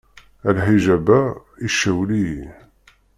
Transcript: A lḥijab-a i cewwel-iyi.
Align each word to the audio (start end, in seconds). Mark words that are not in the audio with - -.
A 0.47 0.49
lḥijab-a 0.57 1.21
i 1.65 1.67
cewwel-iyi. 1.75 2.43